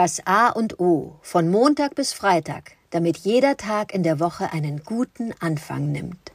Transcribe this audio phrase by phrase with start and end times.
[0.00, 4.84] Das A und O von Montag bis Freitag, damit jeder Tag in der Woche einen
[4.84, 6.30] guten Anfang nimmt.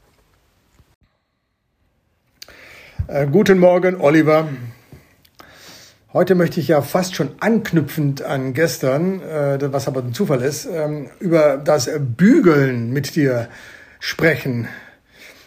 [3.07, 4.49] Äh, guten Morgen, Oliver.
[6.11, 10.65] Heute möchte ich ja fast schon anknüpfend an gestern, äh, was aber ein Zufall ist,
[10.65, 13.47] ähm, über das Bügeln mit dir
[14.01, 14.67] sprechen.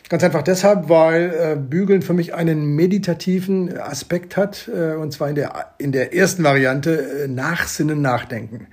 [0.09, 5.29] Ganz einfach deshalb, weil äh, Bügeln für mich einen meditativen Aspekt hat, äh, und zwar
[5.29, 8.69] in der, in der ersten Variante äh, Nachsinnen, Nachdenken.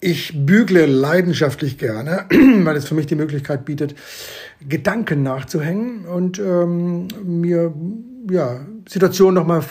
[0.00, 3.94] Ich bügle leidenschaftlich gerne, weil es für mich die Möglichkeit bietet,
[4.66, 7.74] Gedanken nachzuhängen und ähm, mir
[8.30, 9.62] ja, Situationen nochmal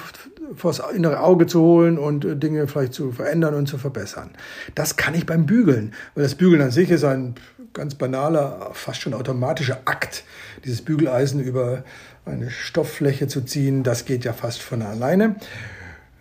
[0.56, 4.32] vors innere Auge zu holen und äh, Dinge vielleicht zu verändern und zu verbessern.
[4.76, 7.36] Das kann ich beim Bügeln, weil das Bügeln an sich ist ein
[7.76, 10.24] ganz banaler, fast schon automatischer Akt,
[10.64, 11.84] dieses Bügeleisen über
[12.26, 13.84] eine Stofffläche zu ziehen.
[13.84, 15.36] Das geht ja fast von alleine.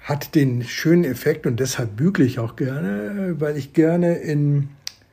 [0.00, 4.68] Hat den schönen Effekt und deshalb bügle ich auch gerne, weil ich gerne in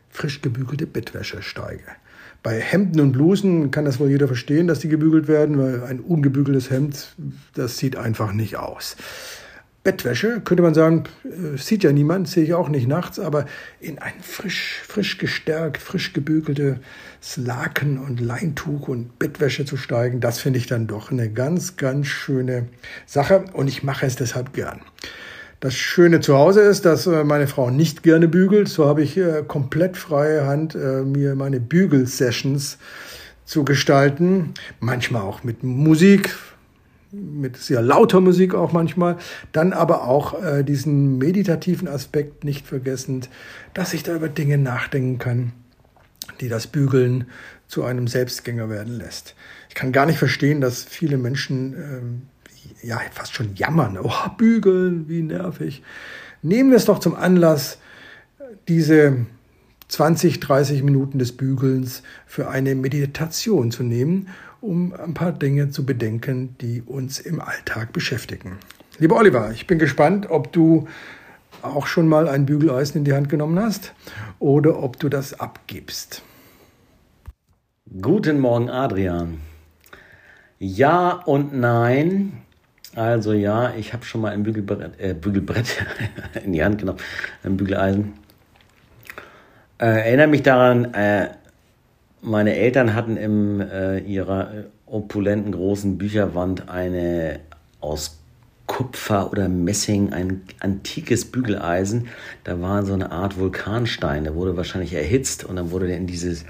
[0.09, 1.83] frisch gebügelte Bettwäsche steige.
[2.43, 5.99] Bei Hemden und Blusen kann das wohl jeder verstehen, dass die gebügelt werden, weil ein
[5.99, 7.15] ungebügeltes Hemd,
[7.53, 8.97] das sieht einfach nicht aus.
[9.83, 13.45] Bettwäsche, könnte man sagen, äh, sieht ja niemand, sehe ich auch nicht nachts, aber
[13.79, 16.77] in ein frisch, frisch gestärkt, frisch gebügeltes
[17.37, 22.05] Laken und Leintuch und Bettwäsche zu steigen, das finde ich dann doch eine ganz, ganz
[22.07, 22.67] schöne
[23.07, 24.81] Sache und ich mache es deshalb gern.
[25.59, 28.67] Das Schöne zu Hause ist, dass äh, meine Frau nicht gerne bügelt.
[28.69, 32.77] So habe ich äh, komplett freie Hand, mir meine Bügelsessions
[33.45, 34.53] zu gestalten.
[34.79, 36.35] Manchmal auch mit Musik,
[37.11, 39.17] mit sehr lauter Musik auch manchmal,
[39.51, 43.29] dann aber auch äh, diesen meditativen Aspekt nicht vergessend,
[43.73, 45.53] dass ich da über Dinge nachdenken kann,
[46.39, 47.25] die das Bügeln
[47.67, 49.35] zu einem Selbstgänger werden lässt.
[49.69, 52.21] Ich kann gar nicht verstehen, dass viele Menschen ähm,
[52.81, 55.83] ja fast schon jammern, oh, bügeln, wie nervig.
[56.41, 57.77] Nehmen wir es doch zum Anlass,
[58.67, 59.25] diese
[59.91, 64.27] 20, 30 Minuten des Bügelns für eine Meditation zu nehmen
[64.61, 68.59] um ein paar Dinge zu bedenken, die uns im Alltag beschäftigen.
[68.99, 70.87] Lieber Oliver, ich bin gespannt, ob du
[71.63, 73.93] auch schon mal ein Bügeleisen in die Hand genommen hast
[74.39, 76.21] oder ob du das abgibst.
[78.01, 79.39] Guten Morgen, Adrian.
[80.59, 82.33] Ja und nein.
[82.95, 85.85] Also ja, ich habe schon mal ein Bügelbrett, äh, Bügelbrett
[86.45, 86.99] in die Hand genommen,
[87.43, 88.13] ein Bügeleisen.
[89.81, 91.29] Äh, erinnere mich daran, äh,
[92.21, 97.39] meine Eltern hatten in äh, ihrer opulenten großen Bücherwand eine
[97.79, 98.19] aus
[98.67, 102.09] Kupfer oder Messing, ein antikes Bügeleisen.
[102.43, 106.05] Da war so eine Art Vulkanstein, der wurde wahrscheinlich erhitzt und dann wurde der in
[106.05, 106.45] dieses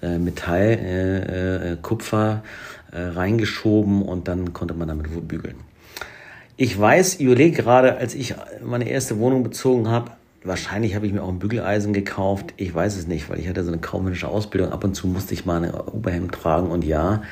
[0.00, 2.44] äh, Metall, äh, äh Kupfer
[2.92, 5.56] äh, reingeschoben und dann konnte man damit wohl bügeln.
[6.56, 10.12] Ich weiß, ich gerade, als ich meine erste Wohnung bezogen habe,
[10.48, 12.54] Wahrscheinlich habe ich mir auch ein Bügeleisen gekauft.
[12.56, 14.72] Ich weiß es nicht, weil ich hatte so eine kaufmännische Ausbildung.
[14.72, 17.22] Ab und zu musste ich mal ein Oberhemd tragen und ja.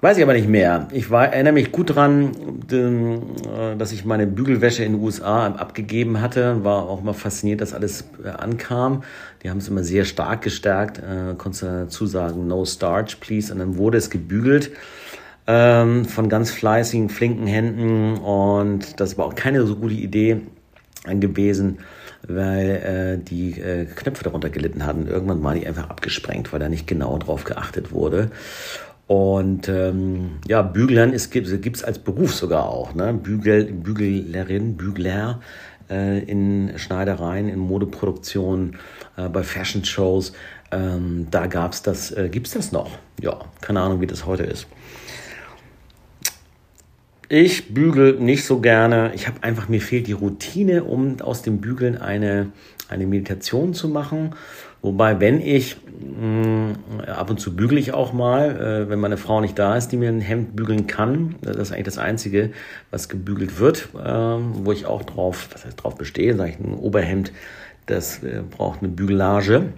[0.00, 0.86] Weiß ich aber nicht mehr.
[0.92, 2.30] Ich war, erinnere mich gut dran,
[2.70, 6.62] äh, dass ich meine Bügelwäsche in den USA abgegeben hatte.
[6.64, 9.02] War auch mal fasziniert, dass alles äh, ankam.
[9.42, 10.98] Die haben es immer sehr stark gestärkt.
[10.98, 13.52] Äh, konntest du dazu sagen, no starch, please.
[13.52, 14.70] Und dann wurde es gebügelt
[15.46, 18.18] ähm, von ganz fleißigen, flinken Händen.
[18.18, 20.42] Und das war auch keine so gute Idee,
[21.20, 21.78] gewesen,
[22.26, 25.06] weil äh, die äh, Knöpfe darunter gelitten hatten.
[25.06, 28.30] Irgendwann waren die einfach abgesprengt, weil da nicht genau drauf geachtet wurde.
[29.06, 32.94] Und ähm, ja, Büglern gibt es als Beruf sogar auch.
[32.94, 33.14] Ne?
[33.14, 35.40] Bügel, Bügelerin, Bügler
[35.88, 38.76] äh, in Schneidereien, in Modeproduktionen,
[39.16, 40.32] äh, bei Fashion Shows.
[40.72, 42.98] Ähm, da gab's das, äh, gibt's das noch?
[43.20, 44.66] Ja, keine Ahnung, wie das heute ist.
[47.28, 49.10] Ich bügel nicht so gerne.
[49.14, 52.52] Ich habe einfach, mir fehlt die Routine, um aus dem Bügeln eine,
[52.88, 54.36] eine Meditation zu machen.
[54.80, 55.76] Wobei, wenn ich,
[56.20, 59.76] mh, mm, ab und zu bügele ich auch mal, äh, wenn meine Frau nicht da
[59.76, 61.34] ist, die mir ein Hemd bügeln kann.
[61.42, 62.52] Das ist eigentlich das Einzige,
[62.92, 66.74] was gebügelt wird, äh, wo ich auch drauf, was heißt drauf bestehe, sage ich, ein
[66.74, 67.32] Oberhemd,
[67.86, 69.72] das äh, braucht eine Bügelage.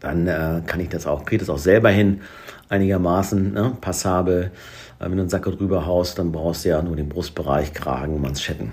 [0.00, 2.22] Dann äh, kann ich das auch, kriege das auch selber hin,
[2.68, 4.50] einigermaßen ne, passabel
[5.00, 8.72] wenn du einen Sack drüber haust, dann brauchst du ja nur den Brustbereich, Kragen, Manschetten.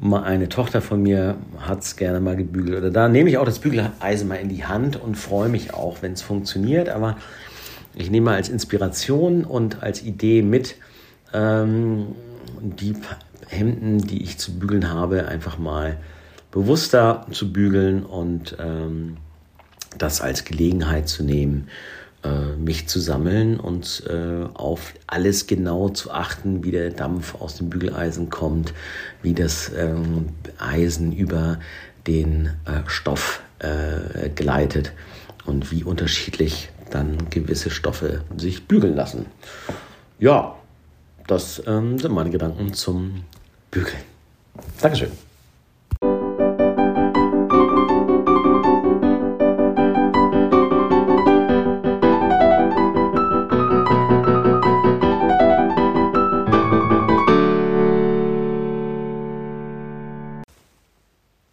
[0.00, 2.78] Eine Tochter von mir hat es gerne mal gebügelt.
[2.78, 6.00] Oder da nehme ich auch das Bügeleisen mal in die Hand und freue mich auch,
[6.00, 6.88] wenn es funktioniert.
[6.88, 7.16] Aber
[7.94, 10.76] ich nehme als Inspiration und als Idee mit,
[11.34, 12.14] ähm,
[12.60, 12.94] die
[13.48, 15.98] Hemden, die ich zu bügeln habe, einfach mal
[16.52, 19.16] bewusster zu bügeln und ähm,
[19.98, 21.68] das als Gelegenheit zu nehmen,
[22.22, 27.56] äh, mich zu sammeln und äh, auf alles genau zu achten, wie der Dampf aus
[27.56, 28.74] dem Bügeleisen kommt,
[29.22, 30.28] wie das ähm,
[30.58, 31.58] Eisen über
[32.06, 33.42] den äh, Stoff
[34.36, 34.92] gleitet
[35.44, 39.26] und wie unterschiedlich dann gewisse Stoffe sich bügeln lassen.
[40.18, 40.56] Ja,
[41.26, 43.24] das ähm, sind meine Gedanken zum
[43.70, 43.98] Bügeln.
[44.80, 45.10] Dankeschön.